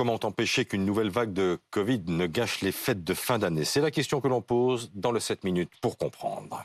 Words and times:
comment 0.00 0.18
empêcher 0.22 0.64
qu'une 0.64 0.86
nouvelle 0.86 1.10
vague 1.10 1.34
de 1.34 1.58
Covid 1.70 2.04
ne 2.06 2.26
gâche 2.26 2.62
les 2.62 2.72
fêtes 2.72 3.04
de 3.04 3.12
fin 3.12 3.38
d'année? 3.38 3.66
C'est 3.66 3.82
la 3.82 3.90
question 3.90 4.22
que 4.22 4.28
l'on 4.28 4.40
pose 4.40 4.90
dans 4.94 5.12
le 5.12 5.20
7 5.20 5.44
minutes 5.44 5.72
pour 5.82 5.98
comprendre. 5.98 6.64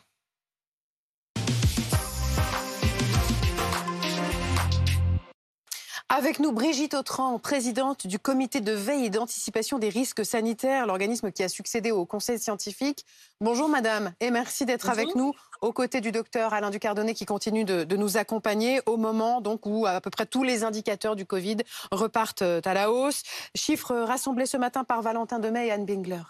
Avec 6.18 6.40
nous, 6.40 6.54
Brigitte 6.54 6.94
Autran, 6.94 7.38
présidente 7.40 8.08
du 8.08 8.20
comité 8.20 8.62
de 8.62 8.72
veille 8.72 9.08
et 9.08 9.10
d'anticipation 9.10 9.80
des 9.80 9.90
risques 9.90 10.24
sanitaires, 10.24 10.88
l'organisme 10.88 11.30
qui 11.30 11.44
a 11.44 11.50
succédé 11.50 11.92
au 11.92 12.06
conseil 12.06 12.40
scientifique. 12.40 13.06
Bonjour 13.42 13.68
madame, 13.68 14.14
et 14.22 14.32
merci 14.32 14.66
d'être 14.66 14.90
avec 14.90 15.14
nous 15.16 15.34
aux 15.60 15.74
côtés 15.74 16.00
du 16.00 16.14
docteur 16.14 16.54
Alain 16.54 16.70
Ducardonnet 16.70 17.16
qui 17.16 17.26
continue 17.26 17.66
de, 17.66 17.98
nous 17.98 18.16
accompagner 18.16 18.80
au 18.86 18.96
moment 18.96 19.42
donc, 19.42 19.66
où 19.66 19.86
à 19.86 20.00
peu 20.00 20.10
près 20.10 20.26
tous 20.26 20.44
les 20.44 20.64
indicateurs 20.64 21.18
du 21.18 21.26
Covid 21.26 21.58
repartent 21.92 22.44
à 22.44 22.74
la 22.74 22.94
hausse. 22.94 23.24
Chiffres 23.54 23.94
rassemblés 23.94 24.46
ce 24.46 24.56
matin 24.56 24.86
par 24.86 25.02
Valentin 25.02 25.40
Demey 25.40 25.68
et 25.68 25.72
Anne 25.72 25.86
Bingler. 25.86 26.24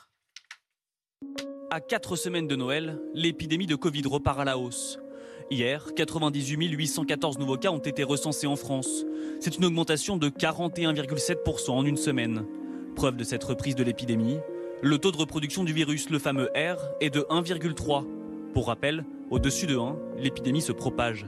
À 1.69 1.79
quatre 1.79 2.15
semaines 2.15 2.47
de 2.47 2.55
Noël, 2.55 2.99
l'épidémie 3.13 3.67
de 3.67 3.75
Covid 3.75 4.07
repart 4.07 4.39
à 4.39 4.45
la 4.45 4.57
hausse. 4.57 4.97
Hier, 5.51 5.93
98 5.95 6.71
814 6.71 7.37
nouveaux 7.37 7.57
cas 7.57 7.69
ont 7.69 7.77
été 7.77 8.03
recensés 8.03 8.47
en 8.47 8.55
France. 8.55 9.05
C'est 9.39 9.57
une 9.57 9.65
augmentation 9.65 10.17
de 10.17 10.29
41,7% 10.29 11.69
en 11.69 11.85
une 11.85 11.97
semaine. 11.97 12.45
Preuve 12.95 13.15
de 13.15 13.23
cette 13.23 13.43
reprise 13.43 13.75
de 13.75 13.83
l'épidémie, 13.83 14.39
le 14.81 14.97
taux 14.97 15.11
de 15.11 15.17
reproduction 15.17 15.63
du 15.63 15.71
virus, 15.71 16.09
le 16.09 16.17
fameux 16.17 16.49
R, 16.55 16.81
est 16.99 17.11
de 17.11 17.21
1,3. 17.29 18.05
Pour 18.53 18.67
rappel, 18.67 19.05
au-dessus 19.29 19.67
de 19.67 19.77
1, 19.77 19.95
l'épidémie 20.17 20.61
se 20.61 20.71
propage. 20.71 21.27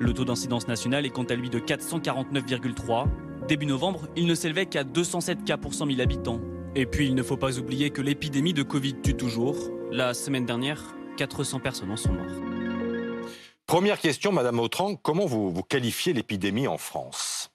Le 0.00 0.12
taux 0.12 0.24
d'incidence 0.24 0.66
nationale 0.66 1.06
est 1.06 1.10
quant 1.10 1.24
à 1.24 1.36
lui 1.36 1.50
de 1.50 1.60
449,3. 1.60 3.06
Début 3.46 3.66
novembre, 3.66 4.08
il 4.16 4.26
ne 4.26 4.34
s'élevait 4.34 4.66
qu'à 4.66 4.82
207 4.82 5.44
cas 5.44 5.56
pour 5.56 5.72
100 5.72 5.86
000 5.86 6.00
habitants. 6.00 6.40
Et 6.74 6.86
puis, 6.86 7.06
il 7.06 7.14
ne 7.14 7.22
faut 7.22 7.36
pas 7.36 7.60
oublier 7.60 7.90
que 7.90 8.02
l'épidémie 8.02 8.54
de 8.54 8.64
Covid 8.64 8.94
tue 9.02 9.14
toujours. 9.14 9.56
La 9.92 10.14
semaine 10.14 10.46
dernière, 10.46 10.96
400 11.16 11.60
personnes 11.60 11.92
en 11.92 11.96
sont 11.96 12.12
mortes. 12.12 12.53
Première 13.66 13.98
question, 13.98 14.30
Madame 14.30 14.60
Autran, 14.60 14.96
comment 14.96 15.26
vous, 15.26 15.50
vous 15.50 15.62
qualifiez 15.62 16.12
l'épidémie 16.12 16.68
en 16.68 16.78
France? 16.78 17.50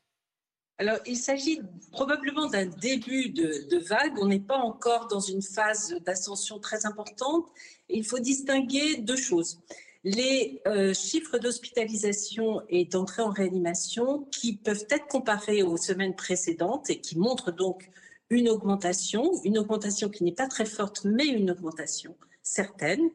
Alors, 0.79 0.97
il 1.05 1.17
s'agit 1.17 1.61
probablement 1.91 2.47
d'un 2.47 2.65
début 2.65 3.29
de, 3.29 3.77
vague. 3.79 4.17
On 4.17 4.27
n'est 4.27 4.39
pas 4.39 4.57
encore 4.57 5.07
dans 5.07 5.19
une 5.19 5.41
phase 5.41 5.93
d'ascension 6.05 6.57
très 6.59 6.85
importante. 6.85 7.45
il 7.89 8.05
faut 8.05 8.19
distinguer 8.19 8.95
deux 8.97 9.17
choses. 9.17 9.59
Les 10.05 10.61
euh, 10.65 10.93
chiffres 10.93 11.37
d'hospitalisation 11.37 12.61
et 12.69 12.85
d'entrée 12.85 13.21
en 13.21 13.31
réanimation 13.31 14.25
qui 14.31 14.55
peuvent 14.55 14.85
être 14.89 15.07
comparés 15.07 15.61
aux 15.61 15.75
semaines 15.75 16.15
précédentes 16.15 16.89
et 16.89 17.02
qui 17.02 17.17
montrent 17.19 17.52
donc 17.52 17.89
une 18.30 18.47
augmentation, 18.47 19.33
une 19.43 19.57
augmentation 19.57 20.07
qui 20.07 20.23
n'est 20.23 20.31
pas 20.31 20.47
très 20.47 20.65
forte, 20.65 21.02
mais 21.03 21.27
une 21.27 21.52
augmentation 21.52 22.15
certaine. 22.41 23.09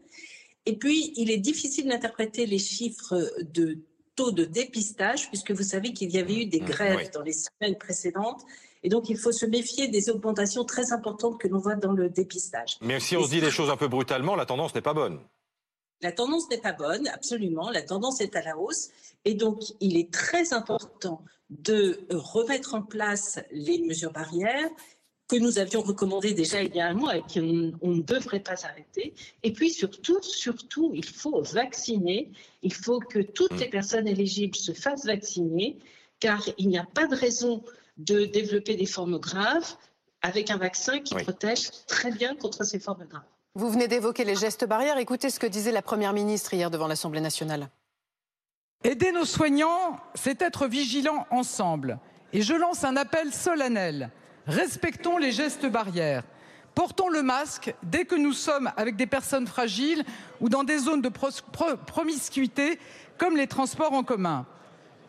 Et 0.66 0.76
puis, 0.76 1.12
il 1.16 1.30
est 1.30 1.38
difficile 1.38 1.88
d'interpréter 1.88 2.46
les 2.46 2.58
chiffres 2.58 3.30
de 3.42 3.78
taux 4.16 4.30
de 4.30 4.44
dépistage, 4.44 5.28
puisque 5.28 5.50
vous 5.50 5.62
savez 5.62 5.92
qu'il 5.92 6.10
y 6.10 6.18
avait 6.18 6.42
eu 6.42 6.46
des 6.46 6.60
mmh, 6.60 6.64
grèves 6.64 7.10
dans 7.12 7.22
les 7.22 7.32
semaines 7.34 7.76
précédentes. 7.76 8.42
Et 8.82 8.88
donc, 8.88 9.08
il 9.08 9.16
faut 9.16 9.32
se 9.32 9.46
méfier 9.46 9.88
des 9.88 10.10
augmentations 10.10 10.64
très 10.64 10.92
importantes 10.92 11.38
que 11.38 11.48
l'on 11.48 11.58
voit 11.58 11.74
dans 11.74 11.92
le 11.92 12.08
dépistage. 12.08 12.76
Mais 12.80 13.00
si 13.00 13.16
on 13.16 13.24
se 13.24 13.30
dit 13.30 13.40
les 13.40 13.50
choses 13.50 13.70
un 13.70 13.76
peu 13.76 13.88
brutalement, 13.88 14.36
la 14.36 14.46
tendance 14.46 14.74
n'est 14.74 14.82
pas 14.82 14.94
bonne. 14.94 15.20
La 16.02 16.12
tendance 16.12 16.48
n'est 16.50 16.58
pas 16.58 16.72
bonne, 16.72 17.08
absolument. 17.08 17.70
La 17.70 17.82
tendance 17.82 18.20
est 18.20 18.36
à 18.36 18.42
la 18.42 18.58
hausse. 18.58 18.90
Et 19.24 19.34
donc, 19.34 19.60
il 19.80 19.96
est 19.96 20.12
très 20.12 20.52
important 20.52 21.22
de 21.50 22.06
remettre 22.10 22.74
en 22.74 22.82
place 22.82 23.40
les 23.50 23.78
mesures 23.80 24.12
barrières 24.12 24.70
que 25.28 25.36
nous 25.36 25.58
avions 25.58 25.80
recommandé 25.80 26.34
déjà 26.34 26.62
il 26.62 26.74
y 26.74 26.80
a 26.80 26.88
un 26.88 26.94
mois 26.94 27.16
et 27.16 27.22
qu'on 27.22 27.40
ne 27.88 28.02
devrait 28.02 28.40
pas 28.40 28.64
arrêter. 28.64 29.14
Et 29.42 29.52
puis 29.52 29.70
surtout, 29.70 30.22
surtout, 30.22 30.92
il 30.94 31.04
faut 31.04 31.42
vacciner. 31.42 32.30
Il 32.62 32.74
faut 32.74 33.00
que 33.00 33.20
toutes 33.20 33.58
les 33.58 33.68
personnes 33.68 34.06
éligibles 34.06 34.56
se 34.56 34.72
fassent 34.72 35.06
vacciner, 35.06 35.78
car 36.20 36.46
il 36.58 36.68
n'y 36.68 36.78
a 36.78 36.84
pas 36.84 37.06
de 37.06 37.16
raison 37.16 37.62
de 37.96 38.24
développer 38.24 38.76
des 38.76 38.86
formes 38.86 39.18
graves 39.18 39.76
avec 40.20 40.50
un 40.50 40.56
vaccin 40.56 41.00
qui 41.00 41.14
protège 41.14 41.70
très 41.86 42.10
bien 42.10 42.34
contre 42.34 42.64
ces 42.64 42.78
formes 42.78 43.06
graves. 43.06 43.22
Vous 43.54 43.70
venez 43.70 43.88
d'évoquer 43.88 44.24
les 44.24 44.34
gestes 44.34 44.66
barrières. 44.66 44.98
Écoutez 44.98 45.30
ce 45.30 45.38
que 45.38 45.46
disait 45.46 45.70
la 45.72 45.82
Première 45.82 46.12
ministre 46.12 46.52
hier 46.54 46.70
devant 46.70 46.88
l'Assemblée 46.88 47.20
nationale. 47.20 47.70
Aider 48.82 49.12
nos 49.12 49.24
soignants, 49.24 49.98
c'est 50.14 50.42
être 50.42 50.66
vigilants 50.66 51.26
ensemble. 51.30 51.98
Et 52.32 52.42
je 52.42 52.52
lance 52.52 52.84
un 52.84 52.96
appel 52.96 53.32
solennel 53.32 54.10
Respectons 54.46 55.18
les 55.18 55.32
gestes 55.32 55.66
barrières. 55.66 56.22
Portons 56.74 57.08
le 57.08 57.22
masque 57.22 57.72
dès 57.82 58.04
que 58.04 58.16
nous 58.16 58.32
sommes 58.32 58.70
avec 58.76 58.96
des 58.96 59.06
personnes 59.06 59.46
fragiles 59.46 60.04
ou 60.40 60.48
dans 60.48 60.64
des 60.64 60.78
zones 60.78 61.02
de 61.02 61.10
promiscuité 61.86 62.78
comme 63.16 63.36
les 63.36 63.46
transports 63.46 63.92
en 63.92 64.02
commun. 64.02 64.44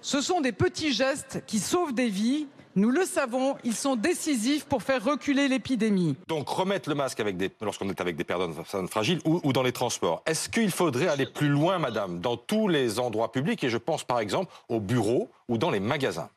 Ce 0.02 0.22
sont 0.22 0.40
des 0.40 0.52
petits 0.52 0.94
gestes 0.94 1.44
qui 1.48 1.60
sauvent 1.60 1.94
des 1.94 2.08
vies. 2.08 2.48
Nous 2.76 2.92
le 2.92 3.06
savons, 3.06 3.56
ils 3.64 3.74
sont 3.74 3.96
décisifs 3.96 4.66
pour 4.66 4.84
faire 4.84 5.04
reculer 5.04 5.48
l'épidémie. 5.48 6.16
Donc 6.28 6.48
remettre 6.48 6.90
le 6.90 6.96
masque 6.96 7.24
lorsqu'on 7.62 7.90
est 7.90 8.02
avec 8.02 8.16
des 8.16 8.26
personnes 8.26 8.88
fragiles 8.88 9.20
ou, 9.26 9.40
ou 9.44 9.54
dans 9.54 9.64
les 9.64 9.72
transports. 9.72 10.22
Est-ce 10.26 10.50
qu'il 10.50 10.70
faudrait 10.72 11.08
aller 11.08 11.26
plus 11.26 11.48
loin, 11.48 11.80
madame, 11.80 12.20
dans 12.20 12.38
tous 12.38 12.68
les 12.68 13.00
endroits 13.00 13.32
publics 13.32 13.64
Et 13.64 13.70
je 13.70 13.78
pense 13.78 14.04
par 14.04 14.20
exemple 14.20 14.54
aux 14.70 14.80
bureaux 14.80 15.32
ou 15.48 15.58
dans 15.58 15.72
les 15.72 15.80
magasins? 15.80 16.30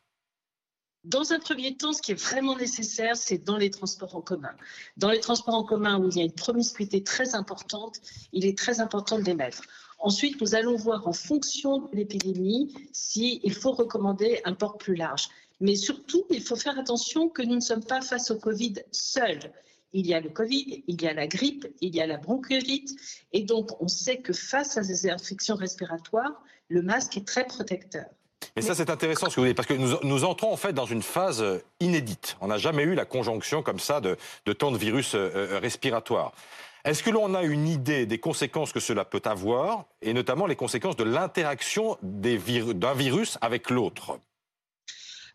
Dans 1.08 1.32
un 1.32 1.38
premier 1.38 1.74
temps, 1.74 1.94
ce 1.94 2.02
qui 2.02 2.12
est 2.12 2.22
vraiment 2.22 2.54
nécessaire, 2.54 3.16
c'est 3.16 3.38
dans 3.38 3.56
les 3.56 3.70
transports 3.70 4.14
en 4.14 4.20
commun. 4.20 4.54
Dans 4.98 5.08
les 5.08 5.20
transports 5.20 5.54
en 5.54 5.64
commun 5.64 5.98
où 5.98 6.10
il 6.10 6.18
y 6.18 6.20
a 6.20 6.24
une 6.24 6.32
promiscuité 6.32 7.02
très 7.02 7.34
importante, 7.34 8.02
il 8.34 8.44
est 8.44 8.58
très 8.58 8.80
important 8.80 9.18
de 9.18 9.24
les 9.24 9.34
mettre. 9.34 9.62
Ensuite, 10.00 10.38
nous 10.42 10.54
allons 10.54 10.76
voir 10.76 11.08
en 11.08 11.14
fonction 11.14 11.78
de 11.78 11.96
l'épidémie 11.96 12.74
s'il 12.92 13.54
faut 13.54 13.72
recommander 13.72 14.42
un 14.44 14.52
port 14.52 14.76
plus 14.76 14.96
large. 14.96 15.30
Mais 15.60 15.76
surtout, 15.76 16.26
il 16.28 16.42
faut 16.42 16.56
faire 16.56 16.78
attention 16.78 17.30
que 17.30 17.40
nous 17.40 17.54
ne 17.54 17.60
sommes 17.60 17.84
pas 17.84 18.02
face 18.02 18.30
au 18.30 18.36
Covid 18.36 18.74
seuls. 18.92 19.50
Il 19.94 20.06
y 20.06 20.12
a 20.12 20.20
le 20.20 20.28
Covid, 20.28 20.84
il 20.86 21.00
y 21.00 21.06
a 21.06 21.14
la 21.14 21.26
grippe, 21.26 21.66
il 21.80 21.96
y 21.96 22.02
a 22.02 22.06
la 22.06 22.18
bronchiolite. 22.18 22.94
Et 23.32 23.44
donc, 23.44 23.70
on 23.80 23.88
sait 23.88 24.18
que 24.18 24.34
face 24.34 24.76
à 24.76 24.82
ces 24.82 25.08
infections 25.08 25.56
respiratoires, 25.56 26.44
le 26.68 26.82
masque 26.82 27.16
est 27.16 27.26
très 27.26 27.46
protecteur. 27.46 28.04
Mais 28.58 28.62
ça, 28.62 28.74
c'est 28.74 28.90
intéressant 28.90 29.30
ce 29.30 29.36
que 29.36 29.40
vous 29.40 29.46
dites, 29.46 29.56
parce 29.56 29.68
que 29.68 29.74
nous, 29.74 30.24
entrons 30.24 30.52
en 30.52 30.56
fait 30.56 30.72
dans 30.72 30.84
une 30.84 31.02
phase 31.02 31.42
euh, 31.42 31.62
inédite. 31.78 32.36
On 32.40 32.48
n'a 32.48 32.58
jamais 32.58 32.82
eu 32.82 32.96
la 32.96 33.04
conjonction 33.04 33.62
comme 33.62 33.78
ça 33.78 34.00
de, 34.00 34.16
de 34.46 34.52
tant 34.52 34.72
de 34.72 34.76
virus 34.76 35.14
euh, 35.14 35.30
euh, 35.32 35.58
respiratoires. 35.60 36.32
Est-ce 36.84 37.04
que 37.04 37.10
l'on 37.10 37.36
a 37.36 37.44
une 37.44 37.68
idée 37.68 38.04
des 38.04 38.18
conséquences 38.18 38.72
que 38.72 38.80
cela 38.80 39.04
peut 39.04 39.22
avoir, 39.26 39.84
et 40.02 40.12
notamment 40.12 40.46
les 40.46 40.56
conséquences 40.56 40.96
de 40.96 41.04
l'interaction 41.04 41.98
d'un 42.02 42.94
virus 42.94 43.38
avec 43.42 43.70
l'autre? 43.70 44.18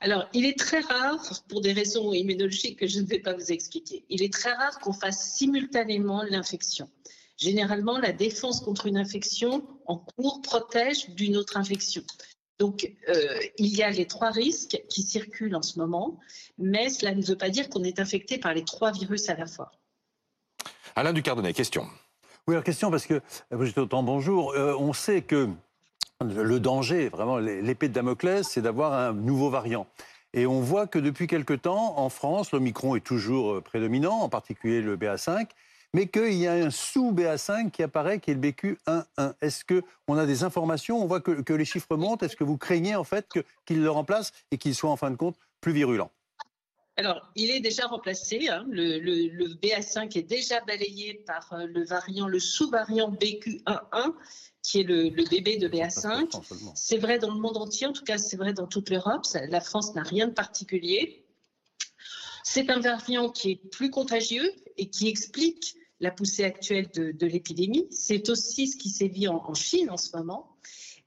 Alors, 0.02 0.26
il 0.34 0.46
est 0.46 0.60
très 0.60 0.82
rare, 0.82 1.24
pour 1.48 1.62
des 1.62 1.72
raisons 1.72 2.12
immunologiques 2.12 2.78
que 2.78 2.88
je 2.88 3.00
ne 3.00 3.06
vais 3.06 3.20
pas 3.20 3.34
vous 3.34 3.54
expliquer, 3.54 4.04
il 4.10 4.22
est 4.22 4.34
très 4.34 4.52
rare 4.52 4.80
qu'on 4.80 4.92
fasse 4.92 5.36
simultanément 5.36 6.24
l'infection. 6.24 6.90
Généralement, 7.38 8.00
la 8.00 8.12
défense 8.12 8.60
contre 8.60 8.88
une 8.88 8.98
infection 8.98 9.64
en 9.86 9.98
cours 9.98 10.42
protège 10.42 11.10
d'une 11.12 11.38
autre 11.38 11.56
infection. 11.56 12.04
Donc, 12.64 12.90
euh, 13.10 13.40
il 13.58 13.76
y 13.76 13.84
a 13.84 13.90
les 13.90 14.06
trois 14.06 14.32
risques 14.32 14.82
qui 14.88 15.02
circulent 15.02 15.54
en 15.54 15.62
ce 15.62 15.78
moment, 15.78 16.18
mais 16.58 16.90
cela 16.90 17.14
ne 17.14 17.22
veut 17.22 17.36
pas 17.36 17.50
dire 17.50 17.68
qu'on 17.68 17.84
est 17.84 18.00
infecté 18.00 18.38
par 18.38 18.54
les 18.54 18.64
trois 18.64 18.94
virus 18.94 19.28
à 19.28 19.36
la 19.36 19.48
fois. 19.48 19.70
Alain 20.96 21.12
Ducardonnet, 21.12 21.52
question. 21.52 21.86
Oui, 22.48 22.54
alors 22.54 22.64
question 22.64 22.90
parce 22.90 23.06
que, 23.06 23.20
vous 23.52 23.78
autant 23.78 24.02
bonjour, 24.02 24.54
euh, 24.54 24.78
on 24.80 24.94
sait 24.94 25.24
que 25.24 25.50
le 26.22 26.60
danger, 26.62 27.10
vraiment 27.10 27.38
l'épée 27.38 27.90
de 27.90 27.94
Damoclès, 27.94 28.48
c'est 28.48 28.62
d'avoir 28.62 28.94
un 28.94 29.12
nouveau 29.12 29.50
variant. 29.50 29.86
Et 30.34 30.48
on 30.48 30.62
voit 30.62 30.88
que 30.88 31.00
depuis 31.00 31.28
quelque 31.28 31.54
temps, 31.54 32.00
en 32.00 32.08
France, 32.08 32.54
l'Omicron 32.54 32.96
est 32.96 33.06
toujours 33.06 33.56
euh, 33.56 33.62
prédominant, 33.62 34.22
en 34.22 34.30
particulier 34.30 34.80
le 34.80 34.96
BA5 34.96 35.48
mais 35.94 36.08
qu'il 36.08 36.34
y 36.34 36.48
a 36.48 36.54
un 36.54 36.70
sous-BA5 36.70 37.72
qui 37.72 37.84
apparaît, 37.84 38.20
qui 38.20 38.32
est 38.32 38.34
le 38.34 38.42
BQ11. 38.42 39.34
Est-ce 39.42 39.64
qu'on 39.64 40.18
a 40.18 40.26
des 40.26 40.44
informations 40.44 41.02
On 41.02 41.06
voit 41.06 41.22
que, 41.22 41.54
les 41.54 41.66
chiffres 41.66 41.96
montent. 41.96 42.24
Est-ce 42.24 42.36
que 42.36 42.44
vous 42.44 42.58
craignez 42.58 42.96
en 42.96 43.04
fait 43.04 43.28
qu'il 43.66 43.82
le 43.82 43.92
remplace 43.92 44.32
et 44.52 44.58
qu'il 44.58 44.74
soit 44.74 44.90
en 44.90 44.98
fin 44.98 45.12
de 45.12 45.16
compte 45.16 45.38
plus 45.62 45.72
virulent 45.72 46.12
alors, 46.96 47.28
il 47.36 47.50
est 47.50 47.60
déjà 47.60 47.88
remplacé. 47.88 48.50
Hein. 48.50 48.66
Le, 48.70 49.00
BA5 49.56 50.16
est 50.16 50.22
déjà 50.22 50.62
balayé 50.62 51.24
par 51.26 51.52
euh, 51.54 51.66
le 51.66 51.84
variant, 51.84 52.28
le 52.28 52.40
sous-variant 52.40 53.12
BQ11, 53.12 54.14
qui 54.62 54.82
est 54.82 54.84
le, 54.84 55.10
bébé 55.10 55.58
de 55.58 55.68
BA5. 55.68 56.40
C'est 56.76 57.00
vrai 57.00 57.18
dans 57.18 57.34
le 57.34 57.40
monde 57.40 57.58
entier, 57.58 57.88
en 57.88 57.94
tout 57.94 58.04
cas, 58.04 58.20
c'est 58.20 58.38
vrai 58.38 58.54
dans 58.54 58.68
toute 58.68 58.92
l'Europe. 58.92 59.26
La 59.50 59.60
France 59.60 59.96
n'a 59.96 60.04
rien 60.04 60.28
de 60.28 60.34
particulier. 60.34 61.26
C'est 62.44 62.70
un 62.70 62.80
variant 62.80 63.30
qui 63.30 63.52
est 63.52 63.70
plus 63.72 63.90
contagieux 63.90 64.54
et 64.78 64.88
qui 64.88 65.08
explique 65.08 65.76
la 66.04 66.12
poussée 66.12 66.44
actuelle 66.44 66.90
de, 66.94 67.26
l'épidémie. 67.26 67.88
C'est 67.90 68.28
aussi 68.30 68.68
ce 68.68 68.76
qui 68.76 68.90
sévit 68.90 69.30
en, 69.30 69.38
en, 69.38 69.54
Chine 69.54 69.90
en 69.90 69.96
ce 69.96 70.16
moment. 70.16 70.58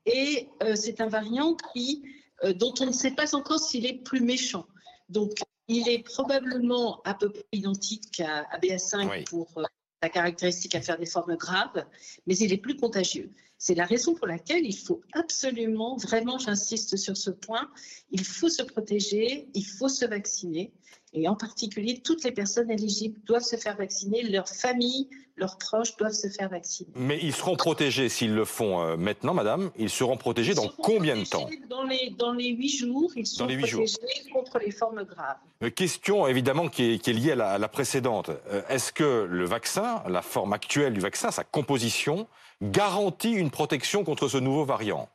Et 0.07 0.49
euh, 0.63 0.75
c'est 0.75 1.03
un 1.03 1.09
variant 1.09 1.55
qui, 1.75 2.03
euh, 2.45 2.55
dont 2.55 2.73
on 2.81 2.87
ne 2.87 2.93
sait 2.93 3.11
pas 3.11 3.35
encore 3.35 3.61
s'il 3.61 3.85
est 3.85 4.03
plus 4.03 4.23
méchant. 4.23 4.67
Donc, 5.11 5.33
Il 5.69 5.89
est 5.89 6.03
probablement 6.03 7.03
à 7.03 7.13
peu 7.13 7.29
près 7.31 7.45
identique 7.53 8.21
à, 8.21 8.59
BA5 8.59 9.25
pour 9.25 9.49
euh, 9.59 9.65
la 10.01 10.09
caractéristique 10.09 10.75
à 10.75 10.81
faire 10.81 10.99
des 10.99 11.07
formes 11.07 11.37
graves, 11.37 11.85
mais 12.27 12.37
il 12.39 12.53
est 12.53 12.63
plus 12.67 12.77
contagieux. 12.77 13.31
C'est 13.59 13.75
la 13.75 13.85
raison 13.85 14.15
pour 14.15 14.27
laquelle 14.27 14.65
il 14.65 14.77
faut 14.77 15.03
absolument, 15.13 15.97
vraiment 15.97 16.39
j'insiste 16.39 16.97
sur 16.97 17.17
ce 17.17 17.31
point, 17.31 17.69
il 18.11 18.25
faut 18.25 18.49
se 18.49 18.63
protéger, 18.63 19.49
il 19.55 19.67
faut 19.67 19.89
se 19.89 20.07
vacciner. 20.07 20.73
Et 21.13 21.29
en 21.29 21.35
particulier, 21.35 22.01
toutes 22.05 22.25
les 22.25 22.33
personnes 22.33 22.71
éligibles 22.71 23.19
doivent 23.25 23.43
se 23.43 23.57
faire 23.57 23.77
vacciner, 23.77 24.23
leurs 24.23 24.49
familles, 24.49 25.09
leurs 25.37 25.59
proches 25.59 25.97
doivent 25.97 26.13
se 26.13 26.29
faire 26.29 26.49
vacciner. 26.49 26.91
Mais 26.95 27.19
ils 27.23 27.35
seront 27.35 27.57
protégés 27.57 28.09
s'ils 28.09 28.35
le 28.35 28.45
font 28.45 28.83
euh, 28.83 28.97
maintenant, 28.97 29.35
madame 29.35 29.71
Ils 29.79 29.91
seront 29.91 30.17
protégés 30.17 30.55
dans 30.55 30.69
combien 30.69 31.17
de 31.17 31.25
temps? 31.25 31.49
dans 31.69 31.85
les, 31.85 32.11
dans 32.19 32.33
les 32.33 32.49
8 32.49 32.69
jours, 32.69 33.13
ils 33.17 33.27
sont 33.27 33.47
protégés 33.47 33.87
contre 34.33 34.59
les 34.59 34.71
formes 34.71 35.05
graves. 35.05 35.37
Question 35.75 36.27
évidemment 36.27 36.69
qui 36.69 36.85
est, 36.85 37.09
liée 37.09 37.33
à 37.33 37.59
la, 37.59 37.69
précédente. 37.69 38.31
Euh, 38.51 38.63
est-ce 38.69 38.93
que 38.93 39.27
le 39.31 39.45
vaccin, 39.45 40.03
la 40.09 40.23
forme 40.23 40.53
actuelle 40.53 40.95
du 40.95 41.01
vaccin, 41.01 41.31
sa 41.31 41.45
composition, 41.45 42.27
garantit 42.63 43.33
une 43.33 43.51
protection 43.51 44.05
contre 44.05 44.29
ce 44.29 44.39
nouveau 44.39 44.65
variant? 44.65 45.09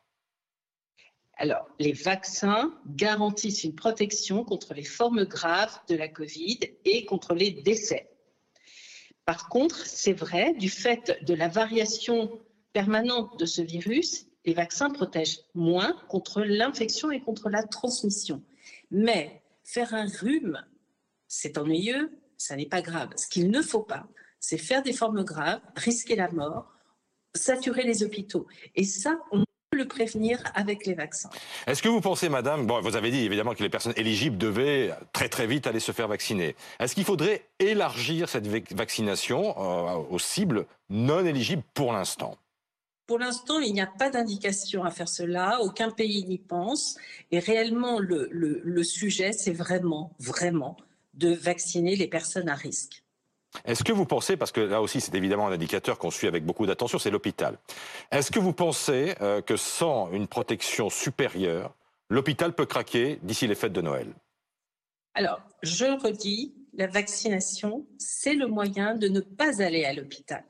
Alors, 1.38 1.68
les 1.80 1.94
vaccins 1.94 2.72
garantissent 2.86 3.64
une 3.64 3.76
protection 3.76 4.44
contre 4.44 4.74
les 4.74 4.84
formes 4.84 5.24
graves 5.26 5.80
de 5.88 5.96
la 5.96 6.08
Covid 6.08 6.60
et 6.86 7.06
contre 7.06 7.34
les 7.34 7.52
décès. 7.52 8.12
Par 9.26 9.50
contre, 9.50 9.86
c'est 9.86 10.14
vrai, 10.14 10.54
du 10.54 10.70
fait 10.70 11.18
de 11.26 11.34
la 11.34 11.48
variation 11.48 12.40
permanente 12.74 13.40
de 13.40 13.46
ce 13.46 13.62
virus, 13.62 14.28
les 14.46 14.54
vaccins 14.54 14.90
protègent 14.90 15.42
moins 15.54 15.94
contre 16.10 16.42
l'infection 16.42 17.12
et 17.12 17.22
contre 17.22 17.50
la 17.50 17.64
transmission. 17.64 18.44
Mais 18.90 19.42
faire 19.64 19.94
un 19.94 20.08
rhume, 20.08 20.64
c'est 21.28 21.58
ennuyeux, 21.58 22.12
ça 22.38 22.56
n'est 22.56 22.66
pas 22.66 22.82
grave. 22.82 23.10
Ce 23.16 23.28
qu'il 23.28 23.50
ne 23.50 23.62
faut 23.62 23.84
pas, 23.84 24.08
c'est 24.40 24.58
faire 24.58 24.84
des 24.84 24.94
formes 24.94 25.24
graves, 25.24 25.62
risquer 25.76 26.16
la 26.16 26.32
mort, 26.32 26.74
saturer 27.36 27.84
les 27.84 28.04
hôpitaux. 28.04 28.48
Et 28.76 28.84
ça, 28.84 29.20
on 29.32 29.46
prévenir 29.92 30.40
avec 30.56 30.86
les 30.86 30.94
vaccins. 30.94 31.30
Est-ce 31.68 31.82
que 31.84 31.90
vous 31.90 32.02
pensez, 32.02 32.30
madame, 32.30 32.66
bon, 32.66 32.82
vous 32.82 32.96
avez 32.96 33.12
dit 33.12 33.24
évidemment 33.26 33.54
que 33.54 33.64
les 33.64 33.70
personnes 33.70 33.94
éligibles 33.98 34.38
devaient 34.38 34.92
très 35.14 35.30
très 35.30 35.48
vite 35.48 35.68
aller 35.68 35.80
se 35.80 35.92
faire 35.92 36.08
vacciner. 36.08 36.56
Est-ce 36.80 36.96
qu'il 36.96 37.04
faudrait 37.04 37.46
élargir 37.60 38.30
cette 38.30 38.48
vaccination 38.74 39.40
euh, 39.58 40.04
aux 40.10 40.20
cibles 40.20 40.66
non 40.90 41.26
éligibles 41.26 41.64
pour 41.74 41.94
l'instant? 41.94 42.38
Pour 43.08 43.20
l'instant, 43.20 43.60
il 43.60 43.74
n'y 43.74 43.82
a 43.82 43.88
pas 43.88 44.10
d'indication 44.10 44.84
à 44.86 44.92
faire 44.92 45.10
cela, 45.10 45.60
aucun 45.62 45.92
pays 45.92 46.24
n'y 46.26 46.38
pense. 46.38 46.98
Et 47.32 47.40
réellement, 47.40 48.00
le, 48.00 48.30
le 48.32 48.84
sujet, 48.84 49.34
c'est 49.34 49.52
vraiment, 49.52 50.14
vraiment 50.20 50.78
de 51.14 51.34
vacciner 51.34 51.96
les 51.98 52.08
personnes 52.08 52.48
à 52.48 52.56
risque. 52.56 53.04
Est-ce 53.66 53.84
que 53.84 53.92
vous 53.92 54.06
pensez, 54.06 54.38
parce 54.38 54.52
que 54.52 54.62
là 54.62 54.82
aussi 54.82 55.02
c'est 55.02 55.16
évidemment 55.16 55.48
un 55.48 55.52
indicateur 55.52 55.98
qu'on 55.98 56.12
suit 56.12 56.28
avec 56.28 56.46
beaucoup 56.46 56.66
d'attention, 56.66 57.00
c'est 57.00 57.12
l'hôpital. 57.12 57.58
Est-ce 58.12 58.32
que 58.32 58.40
vous 58.40 58.54
pensez 58.54 59.16
euh, 59.22 59.42
que 59.42 59.58
sans 59.58 60.12
une 60.12 60.28
protection 60.28 60.90
supérieure, 60.90 61.76
l'hôpital 62.10 62.54
peut 62.54 62.66
craquer 62.66 63.20
d'ici 63.24 63.48
les 63.48 63.56
fêtes 63.56 63.74
de 63.74 63.82
Noël? 63.82 64.08
Alors, 65.14 65.42
je 65.62 65.86
redis, 65.86 66.54
la 66.74 66.88
vaccination, 66.88 67.86
c'est 67.98 68.34
le 68.34 68.48
moyen 68.48 68.96
de 68.96 69.10
ne 69.10 69.20
pas 69.20 69.62
aller 69.62 69.84
à 69.84 69.94
l'hôpital. 69.94 70.44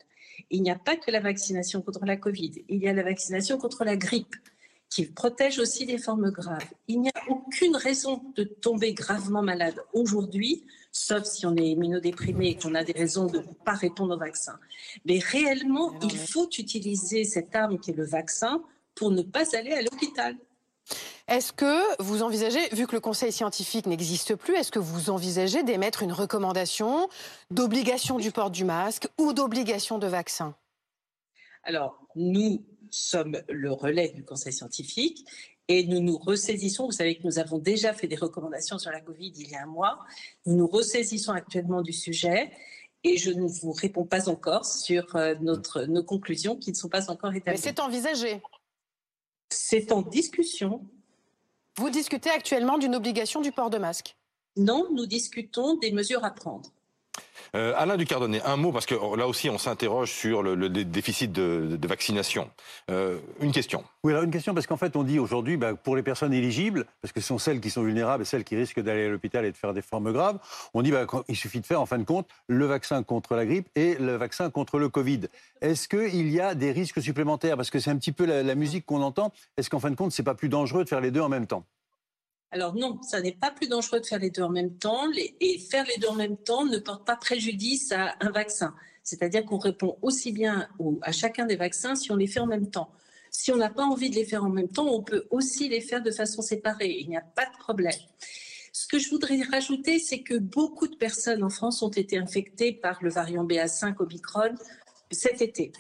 Il 0.52 0.62
n'y 0.62 0.72
a 0.72 0.78
pas 0.78 0.96
que 0.96 1.10
la 1.10 1.20
vaccination 1.20 1.82
contre 1.82 2.06
la 2.06 2.18
Covid, 2.18 2.64
il 2.70 2.80
y 2.80 2.88
a 2.88 2.94
la 2.94 3.04
vaccination 3.04 3.58
contre 3.58 3.84
la 3.84 3.98
grippe 3.98 4.36
qui 4.92 5.06
protège 5.06 5.58
aussi 5.58 5.88
des 5.88 5.98
formes 5.98 6.30
graves. 6.30 6.70
Il 6.88 7.02
n'y 7.02 7.10
a 7.10 7.30
aucune 7.30 7.76
raison 7.76 8.22
de 8.36 8.44
tomber 8.44 8.94
gravement 8.94 9.42
malade 9.42 9.82
aujourd'hui 9.94 10.66
sauf 10.92 11.24
si 11.24 11.46
on 11.46 11.56
est 11.56 11.70
immunodéprimé 11.70 12.50
et 12.50 12.58
qu'on 12.58 12.76
a 12.76 12.84
des 12.84 12.92
raisons 12.92 13.26
de 13.26 13.40
ne 13.40 13.54
pas 13.66 13.74
répondre 13.74 14.16
au 14.16 14.20
vaccin. 14.20 14.60
Mais 15.06 15.20
réellement, 15.20 15.94
il 16.02 16.18
faut 16.18 16.50
utiliser 16.58 17.24
cette 17.24 17.56
arme 17.56 17.80
qui 17.80 17.92
est 17.92 17.96
le 17.96 18.06
vaccin 18.06 18.62
pour 18.94 19.12
ne 19.12 19.22
pas 19.22 19.56
aller 19.56 19.72
à 19.72 19.82
l'hôpital. 19.82 20.36
Est-ce 21.28 21.54
que 21.54 22.02
vous 22.04 22.24
envisagez, 22.24 22.60
vu 22.74 22.88
que 22.88 22.94
le 22.94 23.00
conseil 23.00 23.32
scientifique 23.32 23.86
n'existe 23.86 24.36
plus, 24.36 24.56
est-ce 24.56 24.72
que 24.72 24.80
vous 24.80 25.10
envisagez 25.10 25.64
d'émettre 25.64 26.04
une 26.04 26.12
recommandation 26.12 27.08
d'obligation 27.52 28.18
du 28.18 28.32
port 28.32 28.52
du 28.52 28.66
masque 28.66 29.08
ou 29.18 29.32
d'obligation 29.32 29.98
de 29.98 30.08
vaccin? 30.08 30.56
Alors, 31.64 32.02
nous 32.16 32.66
sommes 32.92 33.42
le 33.50 33.72
relais 33.72 34.10
du 34.10 34.24
conseil 34.24 34.54
scientifique 34.54 35.26
et 35.68 35.86
nous 35.86 36.00
nous 36.00 36.18
ressaisissons. 36.18 36.86
Vous 36.86 36.92
savez 36.92 37.18
que 37.18 37.24
nous 37.24 37.40
avons 37.40 37.58
déjà 37.58 37.94
fait 37.94 38.08
des 38.08 38.16
recommandations 38.16 38.78
sur 38.78 38.92
la 38.92 39.02
Covid 39.02 39.34
il 39.38 39.50
y 39.50 39.56
a 39.56 39.64
un 39.64 39.68
mois. 39.68 40.00
Nous 40.46 40.56
nous 40.56 40.68
ressaisissons 40.68 41.32
actuellement 41.32 41.82
du 41.82 41.94
sujet. 41.94 42.52
Et 43.04 43.18
je 43.18 43.32
ne 43.32 43.48
vous 43.48 43.72
réponds 43.72 44.06
pas 44.06 44.30
encore 44.30 44.66
sur 44.66 45.16
euh, 45.16 45.34
notre, 45.42 45.86
nos 45.86 46.04
conclusions 46.04 46.56
qui 46.56 46.72
ne 46.72 46.76
sont 46.76 46.90
pas 46.90 47.10
encore 47.10 47.34
établies. 47.34 47.60
Mais 47.60 47.70
c'est 47.70 47.80
envisagé. 47.80 48.44
C'est 49.50 49.92
en 49.92 50.04
discussion. 50.04 50.86
Vous 51.78 51.90
discutez 51.90 52.30
actuellement 52.30 52.78
d'une 52.78 52.94
obligation 52.94 53.42
du 53.42 53.52
port 53.52 53.70
de 53.70 53.80
masque 53.80 54.16
Non, 54.56 54.88
nous 54.92 55.08
discutons 55.08 55.78
des 55.78 55.92
mesures 55.92 56.24
à 56.24 56.32
prendre. 56.32 56.70
Euh, 57.54 57.74
Alain 57.76 57.98
Ducardonnet, 57.98 58.42
un 58.44 58.56
mot, 58.56 58.72
parce 58.72 58.86
que 58.86 58.96
là 59.18 59.28
aussi 59.28 59.50
on 59.50 59.58
s'interroge 59.58 60.10
sur 60.10 60.42
le, 60.42 60.70
déficit 60.70 61.34
de, 61.34 61.78
vaccination. 61.86 62.50
Euh, 62.90 63.18
une 63.42 63.52
question. 63.52 63.84
Oui, 64.04 64.14
alors 64.14 64.24
une 64.24 64.32
question, 64.32 64.54
parce 64.54 64.68
qu'en 64.68 64.78
fait 64.78 64.96
on 64.96 65.04
dit 65.04 65.20
aujourd'hui, 65.20 65.58
bah, 65.58 65.74
pour 65.76 65.98
les 65.98 66.04
personnes 66.04 66.34
éligibles, 66.34 66.86
parce 67.02 67.12
que 67.12 67.20
ce 67.20 67.28
sont 67.28 67.38
celles 67.38 67.60
qui 67.60 67.70
sont 67.70 67.84
vulnérables 67.84 68.24
et 68.24 68.26
celles 68.26 68.46
qui 68.46 68.56
risquent 68.56 68.80
d'aller 68.80 69.06
à 69.06 69.10
l'hôpital 69.10 69.44
et 69.44 69.52
de 69.52 69.58
faire 69.58 69.74
des 69.74 69.82
formes 69.82 70.14
graves, 70.14 70.40
on 70.74 70.82
dit 70.82 70.92
bah, 70.92 71.06
qu'il 71.06 71.36
suffit 71.36 71.60
de 71.60 71.66
faire 71.66 71.82
en 71.82 71.86
fin 71.86 71.98
de 71.98 72.06
compte 72.06 72.28
le 72.48 72.66
vaccin 72.66 73.04
contre 73.04 73.36
la 73.36 73.46
grippe 73.46 73.68
et 73.76 73.96
le 73.96 74.16
vaccin 74.16 74.50
contre 74.50 74.80
le 74.80 74.88
Covid. 74.88 75.22
Est-ce 75.60 75.90
qu'il 75.90 76.32
y 76.32 76.40
a 76.40 76.56
des 76.56 76.72
risques 76.72 77.02
supplémentaires? 77.02 77.58
Parce 77.58 77.70
que 77.70 77.80
c'est 77.80 77.92
un 77.92 77.98
petit 77.98 78.14
peu 78.14 78.26
la, 78.26 78.44
la 78.44 78.56
musique 78.56 78.86
qu'on 78.86 79.02
entend. 79.02 79.34
Est-ce 79.58 79.70
qu'en 79.70 79.80
fin 79.80 79.92
de 79.92 79.96
compte, 79.96 80.14
c'est 80.14 80.24
pas 80.24 80.36
plus 80.36 80.50
dangereux 80.50 80.86
de 80.86 80.90
faire 80.90 81.02
les 81.02 81.12
deux 81.12 81.22
en 81.22 81.30
même 81.30 81.48
temps? 81.48 81.66
Alors 82.52 82.76
non, 82.76 83.02
ça 83.02 83.22
n'est 83.22 83.32
pas 83.32 83.50
plus 83.50 83.70
dangereux 83.70 84.02
de 84.02 84.06
faire 84.06 84.20
les 84.20 84.30
deux 84.30 84.42
en 84.42 84.50
même 84.50 84.78
temps. 84.78 85.08
Et 85.40 85.58
faire 85.58 85.86
les 85.86 85.98
deux 85.98 86.10
en 86.10 86.16
même 86.16 86.38
temps 86.38 86.66
ne 86.66 86.78
porte 86.78 87.06
pas 87.06 87.16
préjudice 87.16 87.92
à 87.94 88.16
un 88.20 88.30
vaccin. 88.30 88.76
C'est-à-dire 89.04 89.46
qu'on 89.46 89.58
répond 89.58 89.98
aussi 90.02 90.32
bien 90.32 90.68
à 91.02 91.12
chacun 91.12 91.46
des 91.46 91.56
vaccins 91.56 91.96
si 91.96 92.12
on 92.12 92.16
les 92.16 92.28
fait 92.28 92.42
en 92.42 92.48
même 92.48 92.70
temps. 92.70 92.92
Si 93.32 93.52
on 93.52 93.56
n'a 93.56 93.70
pas 93.70 93.84
envie 93.84 94.10
de 94.10 94.16
les 94.16 94.26
faire 94.26 94.44
en 94.44 94.50
même 94.50 94.68
temps, 94.68 94.88
on 94.88 95.02
peut 95.02 95.26
aussi 95.30 95.70
les 95.70 95.80
faire 95.80 96.04
de 96.04 96.12
façon 96.12 96.42
séparée. 96.42 96.98
Il 97.00 97.08
n'y 97.08 97.16
a 97.16 97.22
pas 97.22 97.46
de 97.46 97.58
problème. 97.58 97.96
Ce 98.74 98.88
que 98.88 99.00
je 99.00 99.10
voudrais 99.10 99.42
rajouter, 99.50 100.00
c'est 100.00 100.22
que 100.22 100.38
beaucoup 100.38 100.88
de 100.88 100.96
personnes 100.96 101.44
en 101.44 101.50
France 101.50 101.82
ont 101.82 101.90
été 101.90 102.18
infectées 102.18 102.74
par 102.74 103.02
le 103.02 103.10
variant 103.10 103.46
BA5 103.46 103.96
Omicron 104.00 104.56
cet 105.10 105.42
été. 105.42 105.72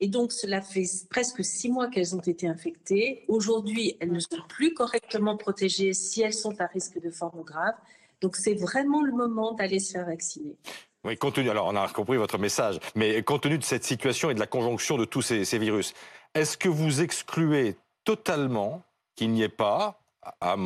Et 0.00 0.08
donc, 0.08 0.32
cela 0.32 0.62
fait 0.62 0.86
presque 1.10 1.44
six 1.44 1.68
mois 1.68 1.88
qu'elles 1.88 2.16
ont 2.16 2.20
été 2.20 2.48
infectées. 2.48 3.24
Aujourd'hui, 3.28 3.96
elles 4.00 4.12
ne 4.12 4.18
sont 4.18 4.40
plus 4.48 4.72
correctement 4.72 5.36
protégées 5.36 5.92
si 5.92 6.22
elles 6.22 6.32
sont 6.32 6.58
à 6.60 6.66
risque 6.66 7.00
de 7.00 7.10
forme 7.10 7.42
grave. 7.42 7.74
Donc, 8.22 8.36
c'est 8.36 8.54
vraiment 8.54 9.02
le 9.02 9.12
moment 9.12 9.52
d'aller 9.52 9.78
se 9.78 9.92
faire 9.92 10.06
vacciner. 10.06 10.56
Oui, 11.04 11.16
compte 11.16 11.34
tenu, 11.34 11.50
alors 11.50 11.66
on 11.66 11.76
a 11.76 11.88
compris 11.88 12.16
votre 12.18 12.38
message, 12.38 12.78
mais 12.94 13.22
compte 13.22 13.42
tenu 13.42 13.56
de 13.56 13.64
cette 13.64 13.84
situation 13.84 14.30
et 14.30 14.34
de 14.34 14.40
la 14.40 14.46
conjonction 14.46 14.98
de 14.98 15.06
tous 15.06 15.22
ces, 15.22 15.58
virus, 15.58 15.94
est-ce 16.34 16.58
que 16.58 16.68
vous 16.68 17.00
excluez 17.00 17.76
totalement 18.04 18.82
qu'il 19.16 19.30
n'y 19.30 19.42
ait 19.42 19.48
pas, 19.48 19.98
à 20.40 20.56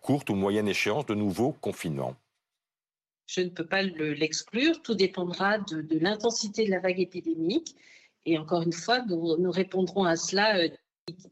courte 0.00 0.30
ou 0.30 0.34
moyenne 0.34 0.66
échéance, 0.66 1.06
de 1.06 1.14
nouveaux 1.14 1.52
confinements 1.60 2.16
Je 3.26 3.42
ne 3.42 3.48
peux 3.48 3.66
pas 3.66 3.82
l'exclure. 3.82 4.82
Tout 4.82 4.94
dépendra 4.94 5.58
de 5.58 5.98
l'intensité 6.00 6.64
de 6.64 6.70
la 6.70 6.80
vague 6.80 6.98
épidémique. 6.98 7.76
Et 8.26 8.38
encore 8.38 8.62
une 8.62 8.72
fois, 8.72 9.00
nous, 9.06 9.50
répondrons 9.50 10.04
à 10.04 10.16
cela 10.16 10.56
euh, 10.56 10.68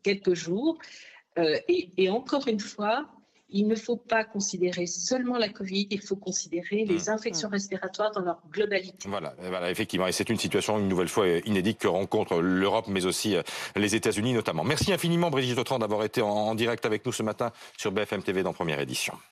quelques 0.02 0.34
jours. 0.34 0.78
Euh, 1.38 1.58
et, 1.68 2.10
encore 2.10 2.46
une 2.46 2.60
fois, 2.60 3.06
il 3.48 3.66
ne 3.66 3.74
faut 3.74 3.96
pas 3.96 4.24
considérer 4.24 4.86
seulement 4.86 5.36
la 5.36 5.48
Covid, 5.48 5.86
il 5.90 6.00
faut 6.00 6.16
considérer 6.16 6.84
les 6.84 7.06
mmh. 7.06 7.08
infections 7.08 7.48
respiratoires 7.48 8.10
dans 8.10 8.22
leur 8.22 8.42
globalité. 8.50 9.08
Voilà, 9.08 9.34
voilà 9.38 9.70
effectivement. 9.70 10.06
Et 10.06 10.12
c'est 10.12 10.28
une 10.28 10.38
situation, 10.38 10.78
une 10.78 10.88
nouvelle 10.88 11.08
fois, 11.08 11.26
inédite 11.44 11.78
que 11.78 11.88
rencontre 11.88 12.40
l'Europe, 12.40 12.86
mais 12.88 13.04
aussi 13.06 13.36
euh, 13.36 13.42
les 13.76 13.94
États-Unis 13.94 14.32
notamment. 14.32 14.64
Merci 14.64 14.92
infiniment, 14.92 15.30
Brigitte 15.30 15.58
Autran, 15.58 15.78
d'avoir 15.78 16.04
été 16.04 16.22
en 16.22 16.54
direct 16.54 16.84
avec 16.86 17.04
nous 17.06 17.12
ce 17.12 17.22
matin 17.22 17.52
sur 17.76 17.92
BFM 17.92 18.22
TV 18.22 18.42
dans 18.42 18.52
Première 18.52 18.80
Édition. 18.80 19.14